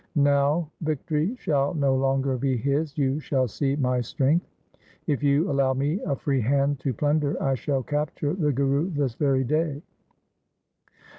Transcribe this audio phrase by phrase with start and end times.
[0.15, 2.97] Now victory shall no longer be his.
[2.97, 4.47] You shall sec my strength.
[5.05, 9.13] If you allow me a free hand to plunder I shall capture the Guru this
[9.13, 9.83] very day.'